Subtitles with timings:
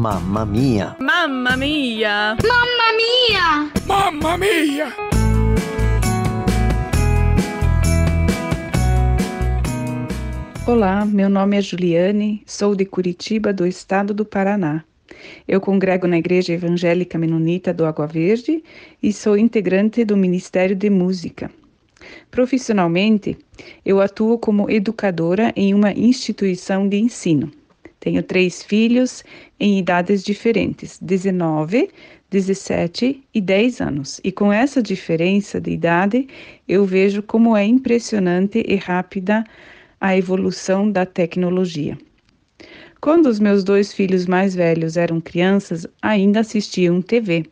[0.00, 0.96] Mamma mia!
[0.98, 2.34] Mamma mia!
[2.42, 3.70] Mamma mia!
[3.86, 4.94] Mamma mia!
[10.66, 14.82] Olá, meu nome é Juliane, sou de Curitiba, do estado do Paraná.
[15.46, 18.64] Eu congrego na Igreja Evangélica Menonita do Água Verde
[19.02, 21.50] e sou integrante do Ministério de Música.
[22.30, 23.36] Profissionalmente,
[23.84, 27.52] eu atuo como educadora em uma instituição de ensino.
[28.00, 29.22] Tenho três filhos
[29.60, 31.90] em idades diferentes, 19,
[32.30, 34.20] 17 e 10 anos.
[34.24, 36.26] E com essa diferença de idade,
[36.66, 39.44] eu vejo como é impressionante e rápida
[40.00, 41.98] a evolução da tecnologia.
[43.00, 47.44] Quando os meus dois filhos mais velhos eram crianças, ainda assistiam TV.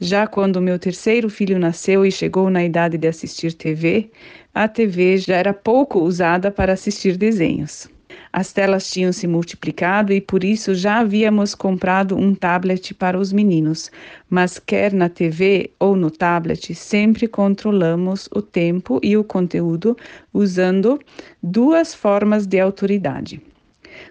[0.00, 4.10] Já quando meu terceiro filho nasceu e chegou na idade de assistir TV,
[4.54, 7.88] a TV já era pouco usada para assistir desenhos.
[8.36, 13.32] As telas tinham se multiplicado e por isso já havíamos comprado um tablet para os
[13.32, 13.90] meninos,
[14.28, 19.96] mas quer na TV ou no tablet, sempre controlamos o tempo e o conteúdo
[20.34, 21.00] usando
[21.42, 23.40] duas formas de autoridade.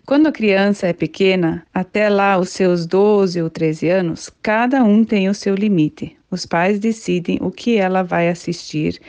[0.08, 5.04] Quando a criança é pequena, até lá os seus 12 ou 13 anos, cada um
[5.04, 6.18] tem o seu limite.
[6.32, 9.00] Os pais decidem o que ela vai assistir,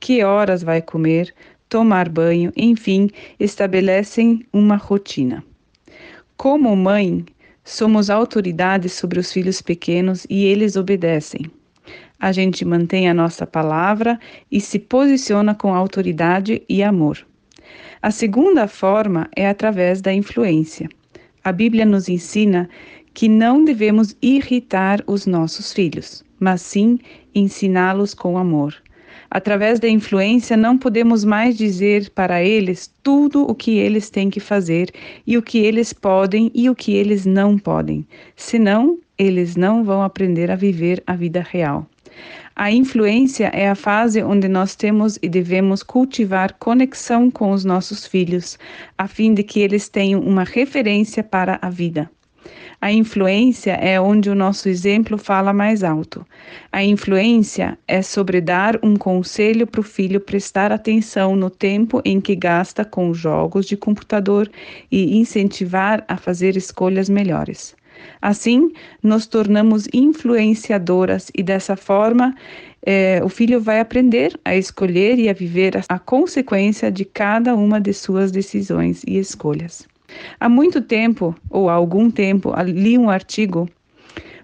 [0.00, 1.32] que horas vai comer,
[1.74, 5.42] tomar banho, enfim, estabelecem uma rotina.
[6.36, 7.26] Como mãe,
[7.64, 11.50] somos autoridades sobre os filhos pequenos e eles obedecem.
[12.20, 14.20] A gente mantém a nossa palavra
[14.52, 17.26] e se posiciona com autoridade e amor.
[18.00, 20.88] A segunda forma é através da influência.
[21.42, 22.70] A Bíblia nos ensina
[23.12, 27.00] que não devemos irritar os nossos filhos, mas sim
[27.34, 28.80] ensiná-los com amor.
[29.30, 34.40] Através da influência, não podemos mais dizer para eles tudo o que eles têm que
[34.40, 34.90] fazer
[35.26, 38.06] e o que eles podem e o que eles não podem.
[38.36, 41.86] Senão, eles não vão aprender a viver a vida real.
[42.56, 48.06] A influência é a fase onde nós temos e devemos cultivar conexão com os nossos
[48.06, 48.56] filhos,
[48.96, 52.08] a fim de que eles tenham uma referência para a vida.
[52.84, 56.22] A influência é onde o nosso exemplo fala mais alto.
[56.70, 62.20] A influência é sobre dar um conselho para o filho prestar atenção no tempo em
[62.20, 64.50] que gasta com jogos de computador
[64.92, 67.74] e incentivar a fazer escolhas melhores.
[68.20, 68.70] Assim,
[69.02, 72.34] nos tornamos influenciadoras e dessa forma
[72.84, 77.54] é, o filho vai aprender a escolher e a viver a, a consequência de cada
[77.54, 79.88] uma de suas decisões e escolhas.
[80.38, 83.68] Há muito tempo, ou há algum tempo, li um artigo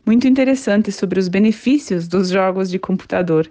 [0.04, 3.48] muito interessante sobre os benefícios dos jogos de computador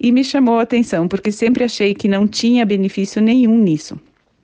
[0.00, 3.98] e me chamou a atenção porque sempre achei que não tinha benefício nenhum nisso.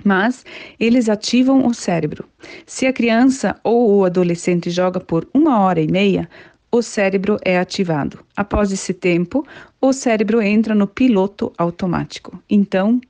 [0.05, 0.45] Mas
[0.79, 2.25] eles ativam o cérebro.
[2.67, 6.29] Se a criança ou o adolescente joga por uma hora e meia,
[6.71, 8.24] o cérebro é ativado.
[8.37, 9.47] Após esse tempo,
[9.81, 12.43] o cérebro entra no piloto automático.
[12.49, 13.01] Então,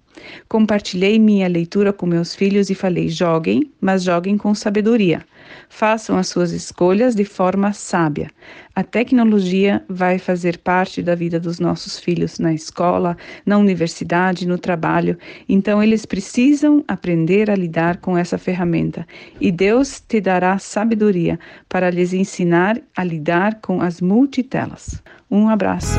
[0.49, 5.25] Compartilhei minha leitura com meus filhos e falei: joguem, mas joguem com sabedoria.
[5.69, 8.31] Façam as suas escolhas de forma sábia.
[8.75, 14.59] A tecnologia vai fazer parte da vida dos nossos filhos na escola, na universidade, no
[14.59, 15.19] trabalho.
[15.49, 19.07] Então, eles precisam aprender a lidar com essa ferramenta.
[19.41, 25.03] E Deus te dará sabedoria para lhes ensinar a lidar com as multitelas.
[25.31, 25.99] Um abraço.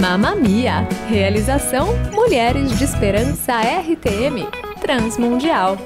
[0.00, 0.86] Mamma Mia.
[1.08, 4.46] Realização Mulheres de Esperança RTM
[4.80, 5.76] Transmundial.